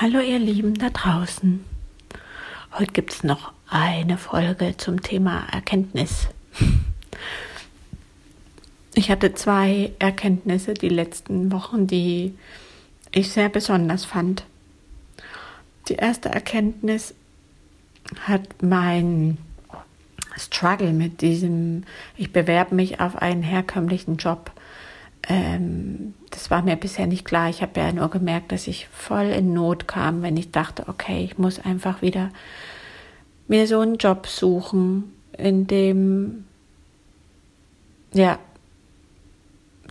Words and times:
Hallo 0.00 0.20
ihr 0.20 0.38
Lieben 0.38 0.74
da 0.74 0.90
draußen. 0.90 1.64
Heute 2.78 2.92
gibt 2.92 3.12
es 3.12 3.24
noch 3.24 3.52
eine 3.68 4.16
Folge 4.16 4.76
zum 4.76 5.02
Thema 5.02 5.48
Erkenntnis. 5.50 6.28
Ich 8.94 9.10
hatte 9.10 9.34
zwei 9.34 9.90
Erkenntnisse 9.98 10.74
die 10.74 10.88
letzten 10.88 11.50
Wochen, 11.50 11.88
die 11.88 12.38
ich 13.10 13.32
sehr 13.32 13.48
besonders 13.48 14.04
fand. 14.04 14.44
Die 15.88 15.94
erste 15.94 16.28
Erkenntnis 16.28 17.12
hat 18.20 18.62
mein 18.62 19.38
Struggle 20.36 20.92
mit 20.92 21.22
diesem, 21.22 21.82
ich 22.16 22.32
bewerbe 22.32 22.76
mich 22.76 23.00
auf 23.00 23.16
einen 23.16 23.42
herkömmlichen 23.42 24.16
Job 24.16 24.52
ähm, 25.28 26.14
das 26.30 26.50
war 26.50 26.62
mir 26.62 26.76
bisher 26.76 27.06
nicht 27.06 27.24
klar. 27.24 27.50
Ich 27.50 27.62
habe 27.62 27.78
ja 27.78 27.92
nur 27.92 28.08
gemerkt, 28.08 28.50
dass 28.50 28.66
ich 28.66 28.88
voll 28.88 29.26
in 29.26 29.52
Not 29.52 29.86
kam, 29.86 30.22
wenn 30.22 30.36
ich 30.36 30.50
dachte, 30.50 30.88
okay, 30.88 31.22
ich 31.24 31.38
muss 31.38 31.60
einfach 31.60 32.02
wieder 32.02 32.30
mir 33.46 33.66
so 33.66 33.80
einen 33.80 33.96
Job 33.96 34.26
suchen, 34.26 35.12
in 35.36 35.66
dem, 35.66 36.44
ja, 38.12 38.38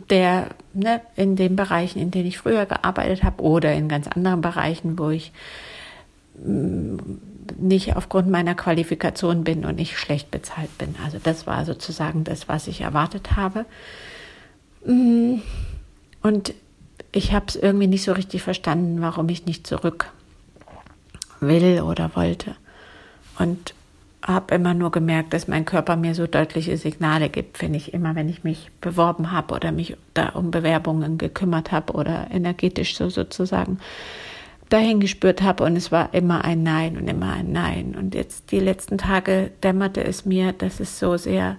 der, 0.09 0.49
ne, 0.73 1.01
in 1.15 1.35
den 1.35 1.55
Bereichen, 1.55 1.99
in 1.99 2.11
denen 2.11 2.27
ich 2.27 2.37
früher 2.37 2.65
gearbeitet 2.65 3.23
habe 3.23 3.41
oder 3.43 3.73
in 3.73 3.89
ganz 3.89 4.07
anderen 4.07 4.41
Bereichen, 4.41 4.97
wo 4.99 5.09
ich 5.09 5.31
mm, 6.43 6.97
nicht 7.59 7.95
aufgrund 7.95 8.29
meiner 8.29 8.55
Qualifikation 8.55 9.43
bin 9.43 9.65
und 9.65 9.75
nicht 9.75 9.97
schlecht 9.97 10.29
bezahlt 10.31 10.75
bin. 10.77 10.95
Also 11.03 11.17
das 11.21 11.47
war 11.47 11.65
sozusagen 11.65 12.23
das, 12.23 12.47
was 12.47 12.67
ich 12.67 12.81
erwartet 12.81 13.35
habe. 13.35 13.65
Mhm. 14.87 15.41
Und 16.23 16.53
ich 17.11 17.33
habe 17.33 17.45
es 17.47 17.55
irgendwie 17.55 17.87
nicht 17.87 18.03
so 18.03 18.13
richtig 18.13 18.41
verstanden, 18.41 19.01
warum 19.01 19.29
ich 19.29 19.45
nicht 19.45 19.67
zurück 19.67 20.11
will 21.39 21.81
oder 21.81 22.15
wollte. 22.15 22.55
Und 23.37 23.73
habe 24.23 24.55
immer 24.55 24.73
nur 24.73 24.91
gemerkt, 24.91 25.33
dass 25.33 25.47
mein 25.47 25.65
Körper 25.65 25.95
mir 25.95 26.15
so 26.15 26.27
deutliche 26.27 26.75
Signale 26.77 27.29
gibt, 27.29 27.61
wenn 27.61 27.73
ich 27.73 27.93
immer, 27.93 28.15
wenn 28.15 28.27
ich 28.27 28.43
mich 28.43 28.71
beworben 28.81 29.31
habe 29.31 29.53
oder 29.53 29.71
mich 29.71 29.95
da 30.13 30.29
um 30.29 30.51
Bewerbungen 30.51 31.17
gekümmert 31.17 31.71
habe 31.71 31.93
oder 31.93 32.27
energetisch 32.31 32.97
so 32.97 33.09
sozusagen 33.09 33.79
dahin 34.69 34.99
gespürt 34.99 35.41
habe 35.41 35.63
und 35.63 35.77
es 35.77 35.93
war 35.93 36.13
immer 36.13 36.43
ein 36.43 36.61
Nein 36.63 36.97
und 36.97 37.07
immer 37.07 37.31
ein 37.31 37.53
Nein. 37.53 37.95
Und 37.97 38.15
jetzt 38.15 38.51
die 38.51 38.59
letzten 38.59 38.97
Tage 38.97 39.51
dämmerte 39.63 40.03
es 40.03 40.25
mir, 40.25 40.51
dass 40.51 40.81
es 40.81 40.99
so 40.99 41.15
sehr 41.15 41.57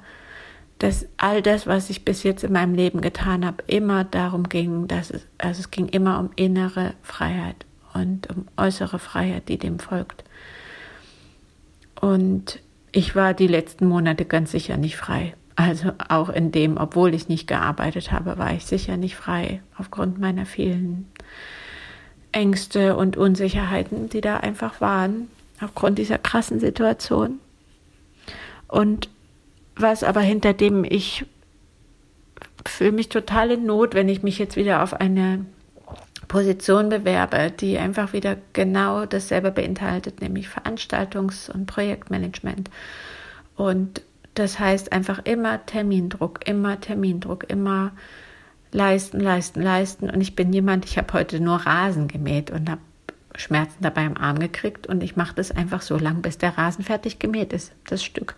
dass 0.79 1.07
all 1.17 1.43
das, 1.43 1.67
was 1.67 1.91
ich 1.91 2.05
bis 2.05 2.23
jetzt 2.23 2.45
in 2.45 2.53
meinem 2.53 2.75
Leben 2.75 3.01
getan 3.01 3.45
habe, 3.45 3.65
immer 3.67 4.05
darum 4.05 4.49
ging, 4.49 4.87
dass 4.87 5.11
es, 5.11 5.27
also 5.39 5.61
es 5.61 5.71
ging 5.71 5.89
immer 5.89 6.21
um 6.21 6.31
innere 6.37 6.95
Freiheit 7.03 7.67
und 7.95 8.31
um 8.31 8.47
äußere 8.57 8.99
Freiheit, 8.99 9.49
die 9.49 9.59
dem 9.59 9.81
folgt. 9.81 10.25
Und 12.01 12.61
ich 12.93 13.17
war 13.17 13.35
die 13.35 13.49
letzten 13.49 13.87
Monate 13.87 14.25
ganz 14.25 14.53
sicher 14.53 14.77
nicht 14.77 14.97
frei. 14.97 15.35
Also 15.57 15.91
auch 16.09 16.29
in 16.29 16.53
dem, 16.53 16.77
obwohl 16.77 17.13
ich 17.15 17.29
nicht 17.29 17.49
gearbeitet 17.49 18.13
habe, 18.13 18.39
war 18.39 18.53
ich 18.53 18.65
sicher 18.65 18.97
nicht 18.97 19.17
frei 19.17 19.61
aufgrund 19.77 20.21
meiner 20.21 20.47
vielen 20.47 21.09
Ängste 22.31 22.97
und 22.97 23.17
Unsicherheiten, 23.17 24.09
die 24.09 24.21
da 24.21 24.37
einfach 24.37 24.81
waren, 24.81 25.29
aufgrund 25.61 25.99
dieser 25.99 26.19
krassen 26.19 26.61
Situation. 26.61 27.41
Und 28.69 29.09
was 29.81 30.03
aber 30.03 30.21
hinter 30.21 30.53
dem 30.53 30.85
ich 30.85 31.25
fühle 32.67 32.93
mich 32.93 33.09
total 33.09 33.53
in 33.53 33.67
Not, 33.67 33.95
wenn 33.95 34.09
ich 34.09 34.23
mich 34.23 34.39
jetzt 34.39 34.57
wieder 34.57 34.83
auf 34.83 34.95
eine 34.95 35.47
Position 36.29 36.91
bewerbe, 36.91 37.51
die 37.51 37.79
einfach 37.79 38.13
wieder 38.13 38.37
genau 38.53 39.07
dasselbe 39.07 39.51
beinhaltet, 39.51 40.21
nämlich 40.21 40.49
Veranstaltungs- 40.49 41.51
und 41.51 41.67
Projektmanagement. 41.67 42.71
Und 43.57 44.03
das 44.35 44.59
heißt 44.59 44.93
einfach 44.93 45.21
immer 45.25 45.65
Termindruck, 45.65 46.47
immer 46.47 46.81
Termindruck, 46.81 47.49
immer 47.49 47.93
leisten, 48.71 49.21
leisten, 49.21 49.63
leisten. 49.63 50.11
Und 50.11 50.21
ich 50.21 50.37
bin 50.37 50.53
jemand, 50.53 50.85
ich 50.85 50.99
habe 50.99 51.13
heute 51.15 51.41
nur 51.41 51.57
Rasen 51.57 52.09
gemäht 52.09 52.51
und 52.51 52.71
habe 52.71 52.81
Schmerzen 53.35 53.83
dabei 53.83 54.05
im 54.05 54.17
Arm 54.17 54.39
gekriegt 54.39 54.87
und 54.87 55.03
ich 55.03 55.17
mache 55.17 55.35
das 55.35 55.51
einfach 55.51 55.83
so 55.83 55.97
lang, 55.99 56.23
bis 56.23 56.39
der 56.39 56.57
Rasen 56.57 56.85
fertig 56.85 57.19
gemäht 57.19 57.53
ist, 57.53 57.73
das 57.87 58.03
Stück. 58.03 58.35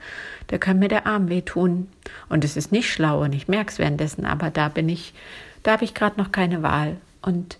Da 0.48 0.58
kann 0.58 0.78
mir 0.78 0.88
der 0.88 1.06
Arm 1.06 1.28
wehtun. 1.28 1.88
Und 2.28 2.44
es 2.44 2.56
ist 2.56 2.72
nicht 2.72 2.90
schlau 2.90 3.22
und 3.22 3.34
ich 3.34 3.48
merke 3.48 3.70
es 3.70 3.78
währenddessen, 3.78 4.26
aber 4.26 4.50
da 4.50 4.68
bin 4.68 4.88
ich, 4.88 5.14
da 5.62 5.72
habe 5.72 5.84
ich 5.84 5.94
gerade 5.94 6.18
noch 6.18 6.32
keine 6.32 6.62
Wahl. 6.62 6.96
Und 7.22 7.58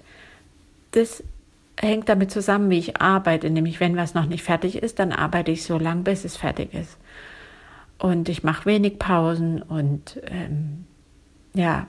das 0.92 1.22
hängt 1.78 2.08
damit 2.08 2.30
zusammen, 2.30 2.68
wie 2.68 2.78
ich 2.78 3.00
arbeite, 3.00 3.48
nämlich 3.48 3.80
wenn 3.80 3.96
was 3.96 4.14
noch 4.14 4.26
nicht 4.26 4.42
fertig 4.42 4.82
ist, 4.82 4.98
dann 4.98 5.12
arbeite 5.12 5.50
ich 5.50 5.64
so 5.64 5.78
lang, 5.78 6.04
bis 6.04 6.24
es 6.24 6.36
fertig 6.36 6.74
ist. 6.74 6.98
Und 7.98 8.28
ich 8.28 8.42
mache 8.42 8.66
wenig 8.66 8.98
Pausen 8.98 9.62
und 9.62 10.20
ähm, 10.26 10.86
ja, 11.54 11.86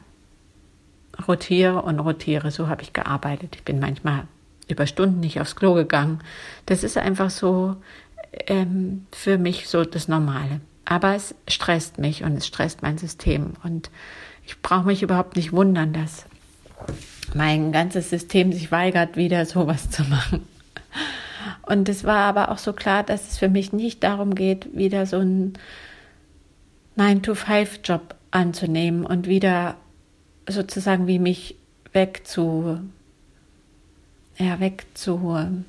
rotiere 1.27 1.81
und 1.81 1.99
rotiere. 1.99 2.51
So 2.51 2.67
habe 2.67 2.81
ich 2.83 2.93
gearbeitet. 2.93 3.55
Ich 3.55 3.63
bin 3.63 3.79
manchmal 3.79 4.27
über 4.67 4.87
Stunden 4.87 5.19
nicht 5.19 5.39
aufs 5.39 5.55
Klo 5.55 5.73
gegangen. 5.73 6.19
Das 6.65 6.83
ist 6.83 6.97
einfach 6.97 7.29
so 7.29 7.75
ähm, 8.47 9.05
für 9.11 9.37
mich 9.37 9.67
so 9.67 9.83
das 9.83 10.07
Normale. 10.07 10.61
Aber 10.85 11.15
es 11.15 11.35
stresst 11.47 11.97
mich 11.97 12.23
und 12.23 12.35
es 12.37 12.47
stresst 12.47 12.81
mein 12.81 12.97
System. 12.97 13.53
Und 13.63 13.89
ich 14.45 14.61
brauche 14.61 14.85
mich 14.85 15.03
überhaupt 15.03 15.35
nicht 15.35 15.53
wundern, 15.53 15.93
dass 15.93 16.25
mein 17.33 17.71
ganzes 17.71 18.09
System 18.09 18.51
sich 18.51 18.71
weigert, 18.71 19.15
wieder 19.15 19.45
sowas 19.45 19.89
zu 19.89 20.03
machen. 20.03 20.47
Und 21.61 21.87
es 21.89 22.03
war 22.03 22.25
aber 22.25 22.51
auch 22.51 22.57
so 22.57 22.73
klar, 22.73 23.03
dass 23.03 23.29
es 23.29 23.37
für 23.37 23.49
mich 23.49 23.71
nicht 23.71 24.03
darum 24.03 24.35
geht, 24.35 24.75
wieder 24.75 25.05
so 25.05 25.17
einen 25.17 25.53
9-to-5-Job 26.97 28.15
anzunehmen 28.31 29.05
und 29.05 29.27
wieder 29.27 29.75
sozusagen 30.49 31.07
wie 31.07 31.19
mich 31.19 31.55
wegzu 31.93 32.79
ja, 34.37 34.59
wegzuholen. 34.59 35.65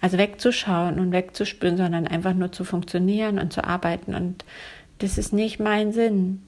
Also 0.00 0.18
wegzuschauen 0.18 0.98
und 0.98 1.12
wegzuspüren, 1.12 1.76
sondern 1.76 2.06
einfach 2.06 2.34
nur 2.34 2.52
zu 2.52 2.64
funktionieren 2.64 3.38
und 3.38 3.52
zu 3.52 3.64
arbeiten. 3.64 4.14
Und 4.14 4.44
das 4.98 5.18
ist 5.18 5.32
nicht 5.32 5.58
mein 5.58 5.92
Sinn. 5.92 6.42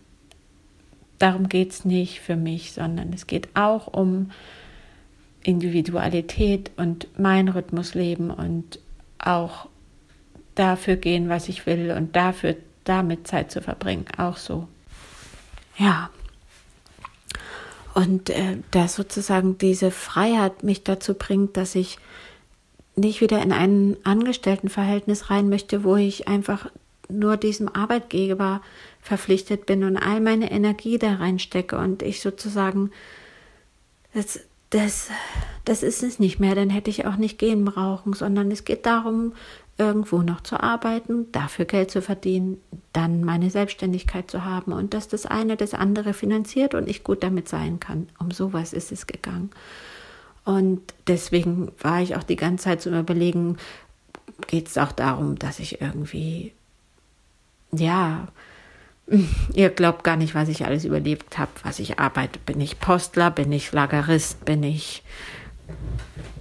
Darum 1.19 1.49
geht 1.49 1.73
es 1.73 1.85
nicht 1.85 2.21
für 2.21 2.37
mich, 2.37 2.73
sondern 2.73 3.13
es 3.13 3.27
geht 3.27 3.49
auch 3.55 3.89
um 3.89 4.31
Individualität 5.43 6.71
und 6.77 7.09
mein 7.19 7.49
Rhythmus 7.49 7.95
leben 7.95 8.31
und 8.31 8.79
auch 9.19 9.69
dafür 10.55 10.97
gehen, 10.97 11.29
was 11.29 11.49
ich 11.49 11.67
will 11.67 11.93
und 11.97 12.15
dafür 12.17 12.57
damit 12.85 13.27
Zeit 13.27 13.51
zu 13.51 13.63
verbringen. 13.63 14.07
Auch 14.17 14.37
so. 14.37 14.69
Ja, 15.77 16.11
und 17.99 18.31
äh, 18.31 18.59
dass 18.71 18.95
sozusagen 18.95 19.59
diese 19.59 19.91
Freiheit 19.91 20.63
mich 20.63 20.85
dazu 20.85 21.15
bringt, 21.15 21.57
dass 21.57 21.75
ich 21.75 21.99
nicht 22.95 23.21
wieder 23.21 23.43
in 23.43 23.51
ein 23.51 23.97
Angestelltenverhältnis 24.05 25.31
rein 25.31 25.49
möchte, 25.49 25.83
wo 25.83 25.97
ich 25.97 26.29
einfach 26.29 26.71
nur 27.09 27.37
diesem 27.37 27.69
Arbeitgeber 27.69 28.63
verpflichtet 29.03 29.67
bin 29.67 29.83
und 29.83 29.97
all 29.97 30.21
meine 30.21 30.53
Energie 30.53 30.99
da 30.99 31.15
reinstecke 31.15 31.77
und 31.77 32.03
ich 32.03 32.21
sozusagen 32.21 32.93
das, 34.15 34.41
das, 34.71 35.11
das 35.65 35.83
ist 35.83 36.05
es 36.05 36.21
nicht 36.21 36.39
mehr, 36.39 36.55
dann 36.55 36.71
hätte 36.71 36.91
ich 36.91 37.05
auch 37.05 37.17
nicht 37.17 37.37
gehen 37.37 37.65
brauchen, 37.65 38.13
sondern 38.13 38.53
es 38.53 38.65
geht 38.65 38.87
darum, 38.87 39.33
irgendwo 39.79 40.23
noch 40.23 40.43
zu 40.43 40.61
arbeiten, 40.61 41.31
dafür 41.31 41.65
Geld 41.65 41.91
zu 41.91 42.03
verdienen, 42.03 42.61
dann 42.93 43.23
meine 43.23 43.49
Selbstständigkeit 43.49 44.29
zu 44.29 44.45
haben 44.45 44.73
und 44.73 44.93
dass 44.93 45.07
das 45.07 45.25
eine 45.25 45.57
das 45.57 45.73
andere 45.73 46.13
finanziert 46.13 46.75
und 46.75 46.89
ich 46.89 47.05
gut 47.05 47.23
damit 47.23 47.49
sein 47.49 47.79
kann. 47.79 48.09
Um 48.19 48.33
sowas 48.33 48.73
ist 48.73 48.91
es 48.91 49.07
gegangen. 49.07 49.51
Und 50.45 50.81
deswegen 51.07 51.71
war 51.81 52.03
ich 52.03 52.17
auch 52.17 52.25
die 52.25 52.37
ganze 52.37 52.65
Zeit 52.65 52.83
zum 52.83 52.99
Überlegen, 52.99 53.57
geht 54.49 54.69
es 54.69 54.79
auch 54.79 54.93
darum, 54.93 55.39
dass 55.39 55.61
ich 55.61 55.81
irgendwie, 55.81 56.53
ja, 57.71 58.29
ihr 59.55 59.71
glaubt 59.71 60.03
gar 60.05 60.17
nicht, 60.17 60.35
was 60.35 60.49
ich 60.49 60.65
alles 60.65 60.85
überlebt 60.85 61.39
habe, 61.39 61.51
was 61.63 61.79
ich 61.79 62.01
arbeite. 62.01 62.39
Bin 62.41 62.61
ich 62.61 62.81
Postler, 62.81 63.31
bin 63.31 63.53
ich 63.53 63.73
Lagerist, 63.73 64.45
bin 64.45 64.63
ich 64.63 65.03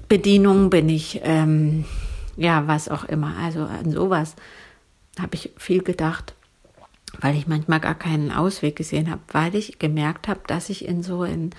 Bedienung, 0.10 0.70
bin 0.70 0.90
ich 0.90 1.22
ähm, 1.24 1.86
ja, 2.38 2.68
was 2.68 2.88
auch 2.88 3.04
immer. 3.04 3.36
Also 3.42 3.64
an 3.64 3.92
sowas 3.92 4.36
habe 5.20 5.36
ich 5.36 5.52
viel 5.58 5.84
gedacht, 5.84 6.36
weil 7.20 7.36
ich 7.36 7.48
manchmal 7.48 7.80
gar 7.80 7.96
keinen 7.96 8.32
Ausweg 8.32 8.76
gesehen 8.76 9.10
habe, 9.10 9.22
weil 9.32 9.56
ich 9.56 9.80
gemerkt 9.80 10.28
habe, 10.28 10.42
dass 10.48 10.70
ich 10.70 10.86
in 10.86 11.04
so 11.04 11.24
in 11.24 11.52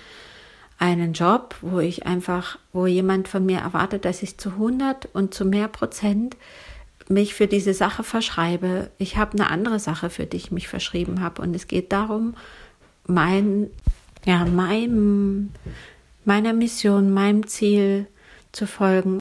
einen 0.77 1.11
Job, 1.11 1.55
wo 1.61 1.79
ich 1.79 2.05
einfach, 2.05 2.57
wo 2.71 2.87
jemand 2.87 3.27
von 3.27 3.45
mir 3.45 3.59
erwartet, 3.59 4.05
dass 4.05 4.23
ich 4.23 4.37
zu 4.37 4.51
100 4.51 5.09
und 5.13 5.33
zu 5.33 5.43
mehr 5.43 5.67
Prozent 5.67 6.37
mich 7.09 7.33
für 7.33 7.47
diese 7.47 7.73
Sache 7.73 8.03
verschreibe. 8.03 8.89
Ich 8.97 9.17
habe 9.17 9.33
eine 9.33 9.49
andere 9.49 9.79
Sache, 9.79 10.09
für 10.09 10.25
die 10.25 10.37
ich 10.37 10.51
mich 10.51 10.69
verschrieben 10.69 11.21
habe. 11.21 11.41
Und 11.41 11.53
es 11.53 11.67
geht 11.67 11.91
darum, 11.91 12.35
mein, 13.07 13.69
ja, 14.25 14.45
meinem, 14.45 15.51
meiner 16.23 16.53
Mission, 16.53 17.11
meinem 17.11 17.45
Ziel 17.47 18.07
zu 18.53 18.65
folgen. 18.65 19.19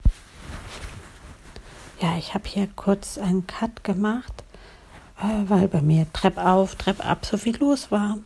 Ja, 2.00 2.16
ich 2.16 2.34
habe 2.34 2.48
hier 2.48 2.68
kurz 2.76 3.18
einen 3.18 3.46
Cut 3.48 3.82
gemacht, 3.82 4.44
äh, 5.20 5.48
weil 5.48 5.66
bei 5.66 5.82
mir 5.82 6.06
Trepp 6.12 6.38
auf, 6.38 6.76
Trepp 6.76 7.04
ab 7.04 7.26
so 7.26 7.36
viel 7.36 7.56
los 7.56 7.90
war. 7.90 8.18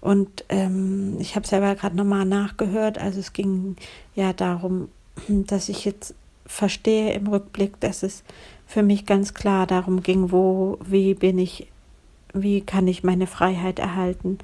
Und 0.00 0.44
ähm, 0.48 1.16
ich 1.20 1.36
habe 1.36 1.46
selber 1.46 1.74
gerade 1.76 1.96
nochmal 1.96 2.24
nachgehört. 2.24 2.98
Also 2.98 3.20
es 3.20 3.32
ging 3.32 3.76
ja 4.14 4.32
darum, 4.32 4.88
dass 5.28 5.68
ich 5.68 5.84
jetzt 5.84 6.14
verstehe 6.46 7.12
im 7.12 7.28
Rückblick, 7.28 7.78
dass 7.80 8.02
es 8.02 8.24
für 8.66 8.82
mich 8.82 9.06
ganz 9.06 9.34
klar 9.34 9.66
darum 9.66 10.02
ging, 10.02 10.32
wo, 10.32 10.78
wie 10.84 11.14
bin 11.14 11.38
ich, 11.38 11.68
wie 12.32 12.60
kann 12.60 12.88
ich 12.88 13.04
meine 13.04 13.28
Freiheit 13.28 13.78
erhalten. 13.78 14.38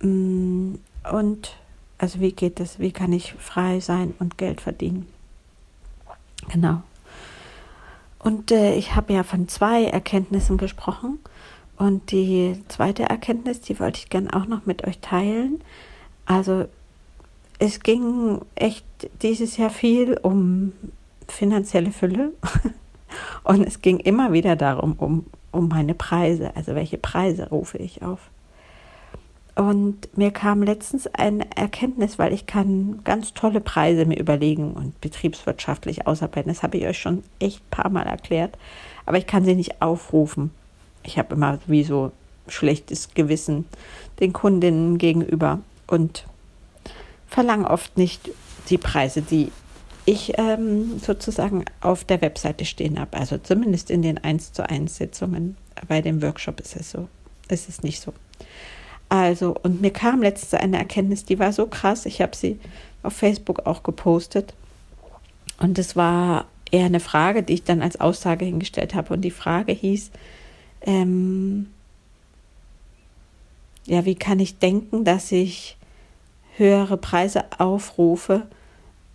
Mm, 0.00 0.74
und 1.12 1.56
also 1.98 2.20
wie 2.20 2.32
geht 2.32 2.60
es, 2.60 2.78
wie 2.78 2.92
kann 2.92 3.12
ich 3.12 3.34
frei 3.34 3.80
sein 3.80 4.14
und 4.20 4.38
Geld 4.38 4.60
verdienen. 4.60 5.06
Genau. 6.48 6.82
Und 8.24 8.50
äh, 8.50 8.74
ich 8.74 8.96
habe 8.96 9.12
ja 9.12 9.22
von 9.22 9.48
zwei 9.48 9.84
Erkenntnissen 9.84 10.56
gesprochen. 10.56 11.18
Und 11.76 12.10
die 12.10 12.56
zweite 12.68 13.04
Erkenntnis, 13.04 13.60
die 13.60 13.78
wollte 13.78 13.98
ich 13.98 14.08
gerne 14.08 14.32
auch 14.34 14.46
noch 14.46 14.64
mit 14.64 14.86
euch 14.86 14.98
teilen. 15.00 15.60
Also 16.24 16.64
es 17.58 17.80
ging 17.80 18.40
echt 18.54 18.86
dieses 19.22 19.56
Jahr 19.58 19.70
viel 19.70 20.18
um 20.22 20.72
finanzielle 21.28 21.92
Fülle. 21.92 22.32
Und 23.44 23.62
es 23.66 23.82
ging 23.82 23.98
immer 23.98 24.32
wieder 24.32 24.56
darum, 24.56 24.94
um, 24.94 25.26
um 25.52 25.68
meine 25.68 25.94
Preise. 25.94 26.56
Also 26.56 26.74
welche 26.74 26.98
Preise 26.98 27.50
rufe 27.50 27.78
ich 27.78 28.02
auf. 28.02 28.30
Und 29.54 30.16
mir 30.16 30.32
kam 30.32 30.62
letztens 30.64 31.06
eine 31.06 31.46
Erkenntnis, 31.56 32.18
weil 32.18 32.32
ich 32.32 32.46
kann 32.46 33.00
ganz 33.04 33.34
tolle 33.34 33.60
Preise 33.60 34.04
mir 34.04 34.18
überlegen 34.18 34.72
und 34.72 35.00
betriebswirtschaftlich 35.00 36.06
ausarbeiten. 36.06 36.52
Das 36.52 36.64
habe 36.64 36.76
ich 36.78 36.86
euch 36.86 36.98
schon 36.98 37.22
echt 37.38 37.60
ein 37.60 37.70
paar 37.70 37.90
Mal 37.90 38.06
erklärt. 38.06 38.58
Aber 39.06 39.18
ich 39.18 39.26
kann 39.26 39.44
sie 39.44 39.54
nicht 39.54 39.80
aufrufen. 39.80 40.50
Ich 41.04 41.18
habe 41.18 41.34
immer 41.34 41.58
wie 41.66 41.84
so 41.84 42.10
schlechtes 42.48 43.14
Gewissen 43.14 43.66
den 44.20 44.32
Kundinnen 44.32 44.98
gegenüber 44.98 45.60
und 45.86 46.26
verlange 47.28 47.70
oft 47.70 47.96
nicht 47.96 48.30
die 48.68 48.78
Preise, 48.78 49.22
die 49.22 49.52
ich 50.04 50.36
ähm, 50.36 50.98
sozusagen 50.98 51.64
auf 51.80 52.04
der 52.04 52.20
Webseite 52.20 52.64
stehen 52.64 52.98
habe. 52.98 53.16
Also 53.16 53.38
zumindest 53.38 53.90
in 53.90 54.02
den 54.02 54.18
1 54.18 54.52
zu 54.52 54.68
1 54.68 54.96
Sitzungen. 54.96 55.56
Bei 55.88 56.02
dem 56.02 56.22
Workshop 56.22 56.60
ist 56.60 56.76
es 56.76 56.90
so. 56.90 57.08
Ist 57.48 57.68
es 57.68 57.82
nicht 57.82 58.00
so. 58.00 58.12
Also, 59.22 59.54
und 59.62 59.80
mir 59.80 59.92
kam 59.92 60.22
letzte 60.22 60.60
eine 60.60 60.78
Erkenntnis, 60.78 61.24
die 61.24 61.38
war 61.38 61.52
so 61.52 61.66
krass. 61.66 62.04
Ich 62.04 62.20
habe 62.20 62.34
sie 62.34 62.58
auf 63.02 63.12
Facebook 63.12 63.66
auch 63.66 63.82
gepostet. 63.82 64.54
Und 65.58 65.78
es 65.78 65.94
war 65.94 66.46
eher 66.70 66.86
eine 66.86 67.00
Frage, 67.00 67.42
die 67.42 67.54
ich 67.54 67.64
dann 67.64 67.80
als 67.80 68.00
Aussage 68.00 68.44
hingestellt 68.44 68.94
habe. 68.94 69.14
Und 69.14 69.20
die 69.20 69.30
Frage 69.30 69.72
hieß, 69.72 70.10
ähm, 70.82 71.68
ja, 73.86 74.04
wie 74.04 74.16
kann 74.16 74.40
ich 74.40 74.58
denken, 74.58 75.04
dass 75.04 75.30
ich 75.30 75.76
höhere 76.56 76.96
Preise 76.96 77.44
aufrufe 77.58 78.46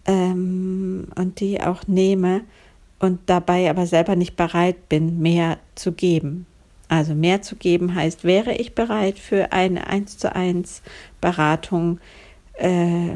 ähm, 0.06 1.08
und 1.16 1.40
die 1.40 1.62
auch 1.62 1.88
nehme 1.88 2.42
und 3.00 3.20
dabei 3.26 3.70
aber 3.70 3.86
selber 3.86 4.16
nicht 4.16 4.36
bereit 4.36 4.88
bin, 4.88 5.20
mehr 5.20 5.58
zu 5.76 5.92
geben. 5.92 6.46
Also 6.90 7.14
mehr 7.14 7.42
zu 7.42 7.56
geben 7.56 7.96
heißt, 7.96 8.24
wäre 8.24 8.54
ich 8.56 8.74
bereit 8.74 9.20
für 9.20 9.54
eine 9.54 9.88
1 9.88 10.18
zu 10.18 10.36
1 10.36 10.82
Beratung 11.22 12.00
äh, 12.56 13.12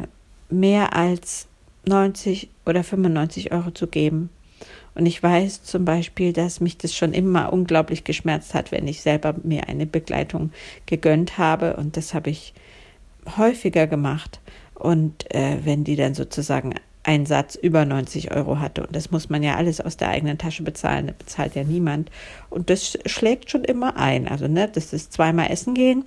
mehr 0.50 0.96
als 0.96 1.48
90 1.86 2.50
oder 2.66 2.84
95 2.84 3.52
Euro 3.52 3.72
zu 3.72 3.88
geben. 3.88 4.30
Und 4.96 5.08
ich 5.08 5.22
weiß 5.22 5.64
zum 5.64 5.86
Beispiel, 5.86 6.34
dass 6.34 6.62
mich 6.62 6.78
das 6.78 6.96
schon 6.96 7.14
immer 7.14 7.52
unglaublich 7.52 8.04
geschmerzt 8.04 8.54
hat, 8.54 8.72
wenn 8.72 8.88
ich 8.88 9.02
selber 9.02 9.34
mir 9.44 9.68
eine 9.68 9.88
Begleitung 9.88 10.52
gegönnt 10.86 11.40
habe. 11.40 11.76
Und 11.76 11.98
das 11.98 12.14
habe 12.14 12.30
ich 12.30 12.54
häufiger 13.38 13.88
gemacht. 13.88 14.40
Und 14.76 15.34
äh, 15.34 15.58
wenn 15.64 15.84
die 15.84 15.96
dann 15.96 16.14
sozusagen 16.14 16.76
einen 17.04 17.26
Satz 17.26 17.56
über 17.56 17.86
90 17.86 18.32
Euro 18.32 18.60
hatte. 18.60 18.86
Und 18.86 18.96
das 18.96 19.12
muss 19.12 19.30
man 19.30 19.44
ja 19.44 19.56
alles 19.56 19.82
aus 19.82 19.98
der 19.98 20.10
eigenen 20.10 20.38
Tasche 20.38 20.64
bezahlen. 20.64 21.08
Das 21.08 21.18
bezahlt 21.18 21.56
ja 21.56 21.64
niemand. 21.64 22.10
Und 22.50 22.70
das 22.70 22.98
schlägt 23.06 23.52
schon 23.52 23.64
immer 23.66 23.98
ein. 23.98 24.28
Also, 24.28 24.48
ne, 24.48 24.70
das 24.74 24.94
ist 24.94 25.14
zweimal 25.14 25.52
essen 25.52 25.74
gehen 25.74 26.06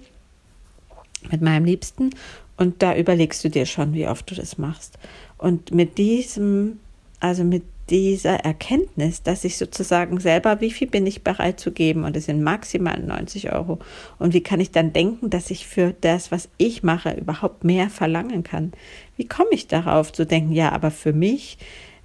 mit 1.30 1.42
meinem 1.42 1.64
Liebsten. 1.64 2.10
Und 2.56 2.82
da 2.82 2.96
überlegst 2.96 3.44
du 3.44 3.50
dir 3.50 3.66
schon, 3.66 3.92
wie 3.92 4.08
oft 4.08 4.30
du 4.30 4.34
das 4.34 4.56
machst. 4.56 4.98
Und 5.36 5.70
mit 5.70 5.98
diesem, 5.98 6.80
also 7.20 7.44
mit 7.44 7.62
dieser 7.90 8.36
Erkenntnis, 8.40 9.22
dass 9.22 9.44
ich 9.44 9.56
sozusagen 9.56 10.18
selber, 10.18 10.60
wie 10.60 10.70
viel 10.70 10.88
bin 10.88 11.06
ich 11.06 11.22
bereit 11.22 11.60
zu 11.60 11.70
geben 11.70 12.04
und 12.04 12.16
es 12.16 12.26
sind 12.26 12.42
maximal 12.42 12.98
90 12.98 13.52
Euro 13.52 13.78
und 14.18 14.34
wie 14.34 14.42
kann 14.42 14.60
ich 14.60 14.72
dann 14.72 14.92
denken, 14.92 15.30
dass 15.30 15.50
ich 15.50 15.66
für 15.66 15.94
das, 16.00 16.32
was 16.32 16.48
ich 16.58 16.82
mache, 16.82 17.12
überhaupt 17.12 17.64
mehr 17.64 17.88
verlangen 17.88 18.42
kann? 18.42 18.72
Wie 19.16 19.26
komme 19.26 19.50
ich 19.52 19.68
darauf 19.68 20.12
zu 20.12 20.26
denken, 20.26 20.52
ja, 20.52 20.72
aber 20.72 20.90
für 20.90 21.12
mich 21.12 21.58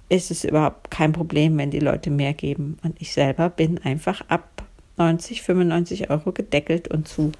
ist 0.08 0.30
es 0.30 0.44
überhaupt 0.44 0.90
kein 0.90 1.12
Problem, 1.12 1.56
wenn 1.58 1.70
die 1.70 1.80
Leute 1.80 2.10
mehr 2.10 2.34
geben 2.34 2.78
und 2.84 3.00
ich 3.00 3.12
selber 3.12 3.48
bin 3.50 3.78
einfach 3.78 4.22
ab 4.28 4.62
90, 4.98 5.42
95 5.42 6.10
Euro 6.10 6.32
gedeckelt 6.32 6.88
und 6.88 7.08
zu. 7.08 7.32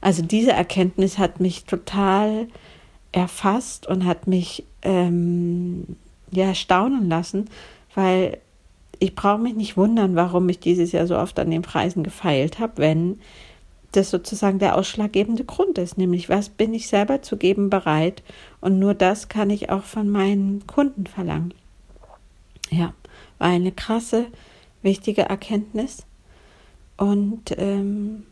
Also 0.00 0.22
diese 0.22 0.52
Erkenntnis 0.52 1.18
hat 1.18 1.40
mich 1.40 1.64
total 1.64 2.48
erfasst 3.12 3.86
und 3.86 4.06
hat 4.06 4.26
mich 4.26 4.64
ähm, 4.82 5.96
ja 6.32 6.54
staunen 6.54 7.08
lassen, 7.08 7.48
weil 7.94 8.38
ich 8.98 9.14
brauche 9.14 9.38
mich 9.38 9.54
nicht 9.54 9.76
wundern, 9.76 10.14
warum 10.14 10.48
ich 10.48 10.60
dieses 10.60 10.92
Jahr 10.92 11.06
so 11.06 11.16
oft 11.16 11.38
an 11.38 11.50
den 11.50 11.62
Preisen 11.62 12.02
gefeilt 12.02 12.58
habe, 12.58 12.74
wenn 12.76 13.20
das 13.92 14.10
sozusagen 14.10 14.58
der 14.58 14.76
ausschlaggebende 14.76 15.44
Grund 15.44 15.78
ist, 15.78 15.98
nämlich 15.98 16.28
was 16.28 16.48
bin 16.48 16.74
ich 16.74 16.86
selber 16.86 17.22
zu 17.22 17.36
geben 17.36 17.70
bereit 17.70 18.22
und 18.60 18.78
nur 18.78 18.94
das 18.94 19.28
kann 19.28 19.50
ich 19.50 19.70
auch 19.70 19.82
von 19.82 20.08
meinen 20.08 20.66
Kunden 20.66 21.06
verlangen. 21.06 21.54
Ja, 22.70 22.94
war 23.38 23.48
eine 23.48 23.72
krasse, 23.72 24.26
wichtige 24.82 25.22
Erkenntnis 25.22 26.06
und 26.96 27.54
ähm, 27.58 28.26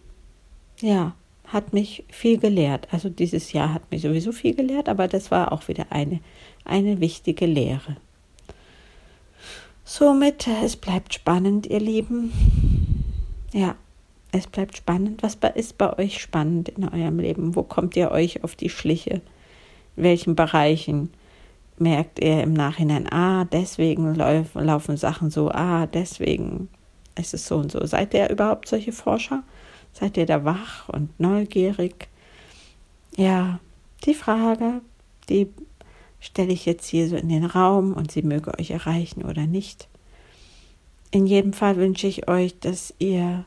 ja, 0.80 1.14
hat 1.48 1.72
mich 1.72 2.04
viel 2.10 2.38
gelehrt. 2.38 2.88
Also 2.90 3.08
dieses 3.08 3.52
Jahr 3.52 3.74
hat 3.74 3.90
mich 3.90 4.02
sowieso 4.02 4.32
viel 4.32 4.54
gelehrt, 4.54 4.88
aber 4.88 5.08
das 5.08 5.30
war 5.30 5.52
auch 5.52 5.68
wieder 5.68 5.86
eine, 5.90 6.20
eine 6.64 7.00
wichtige 7.00 7.46
Lehre. 7.46 7.96
Somit, 9.84 10.46
es 10.62 10.76
bleibt 10.76 11.14
spannend, 11.14 11.66
ihr 11.66 11.80
Lieben. 11.80 12.32
Ja, 13.52 13.76
es 14.32 14.46
bleibt 14.46 14.76
spannend. 14.76 15.22
Was 15.22 15.38
ist 15.54 15.78
bei 15.78 15.98
euch 15.98 16.20
spannend 16.20 16.68
in 16.68 16.86
eurem 16.86 17.18
Leben? 17.18 17.56
Wo 17.56 17.62
kommt 17.62 17.96
ihr 17.96 18.10
euch 18.10 18.44
auf 18.44 18.54
die 18.54 18.68
Schliche? 18.68 19.22
In 19.96 20.02
welchen 20.04 20.36
Bereichen 20.36 21.10
merkt 21.78 22.18
ihr 22.20 22.42
im 22.42 22.52
Nachhinein, 22.52 23.10
ah, 23.10 23.44
deswegen 23.44 24.14
laufen 24.14 24.96
Sachen 24.96 25.30
so, 25.30 25.50
ah, 25.50 25.86
deswegen 25.86 26.68
ist 27.16 27.34
es 27.34 27.46
so 27.46 27.56
und 27.56 27.72
so. 27.72 27.84
Seid 27.86 28.14
ihr 28.14 28.28
überhaupt 28.30 28.68
solche 28.68 28.92
Forscher? 28.92 29.42
Seid 29.98 30.16
ihr 30.16 30.26
da 30.26 30.44
wach 30.44 30.88
und 30.88 31.18
neugierig? 31.18 32.08
Ja, 33.16 33.58
die 34.04 34.14
Frage, 34.14 34.80
die 35.28 35.48
stelle 36.20 36.52
ich 36.52 36.66
jetzt 36.66 36.86
hier 36.86 37.08
so 37.08 37.16
in 37.16 37.28
den 37.28 37.44
Raum 37.44 37.94
und 37.94 38.12
sie 38.12 38.22
möge 38.22 38.56
euch 38.58 38.70
erreichen 38.70 39.24
oder 39.24 39.46
nicht. 39.48 39.88
In 41.10 41.26
jedem 41.26 41.52
Fall 41.52 41.76
wünsche 41.76 42.06
ich 42.06 42.28
euch, 42.28 42.56
dass 42.60 42.94
ihr 43.00 43.44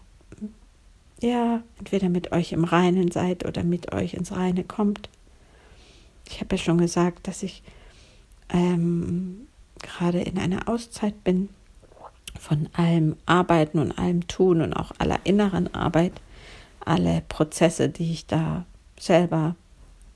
ja 1.22 1.62
entweder 1.79 2.10
mit 2.10 2.34
euch 2.34 2.51
im 2.51 2.65
Reinen 2.65 3.12
seid 3.12 3.46
oder 3.46 3.63
mit 3.63 3.93
euch 3.93 4.13
ins 4.13 4.34
Reine 4.34 4.65
kommt. 4.65 5.10
Ich 6.27 6.41
habe 6.41 6.58
ja 6.58 6.62
schon 6.62 6.79
gesagt, 6.79 7.29
dass 7.29 7.43
ich 7.43 7.63
ähm, 8.50 9.48
gerade 9.81 10.20
in 10.20 10.38
einer 10.38 10.67
Auszeit 10.67 11.24
bin 11.24 11.48
von 12.38 12.67
allem 12.74 13.15
Arbeiten 13.25 13.79
und 13.79 13.98
allem 13.98 14.27
Tun 14.27 14.62
und 14.62 14.74
auch 14.74 14.91
aller 14.98 15.20
inneren 15.24 15.74
Arbeit 15.74 16.13
alle 16.85 17.21
Prozesse, 17.27 17.89
die 17.89 18.11
ich 18.11 18.25
da 18.25 18.65
selber 19.00 19.55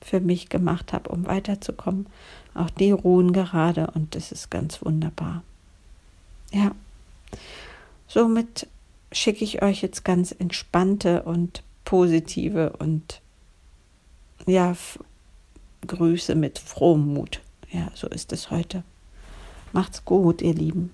für 0.00 0.20
mich 0.20 0.48
gemacht 0.48 0.92
habe, 0.92 1.10
um 1.10 1.26
weiterzukommen. 1.26 2.06
Auch 2.54 2.70
die 2.70 2.90
ruhen 2.90 3.32
gerade 3.32 3.88
und 3.88 4.14
das 4.14 4.32
ist 4.32 4.50
ganz 4.50 4.84
wunderbar. 4.84 5.42
Ja, 6.52 6.72
somit 8.08 8.68
schicke 9.12 9.44
ich 9.44 9.62
euch 9.62 9.82
jetzt 9.82 10.04
ganz 10.04 10.32
entspannte 10.32 11.22
und 11.22 11.62
positive 11.84 12.74
und 12.78 13.20
ja, 14.46 14.74
Grüße 15.86 16.34
mit 16.34 16.58
frohem 16.58 17.14
Mut. 17.14 17.40
Ja, 17.70 17.90
so 17.94 18.08
ist 18.08 18.32
es 18.32 18.50
heute. 18.50 18.82
Macht's 19.72 20.04
gut, 20.04 20.42
ihr 20.42 20.54
Lieben. 20.54 20.92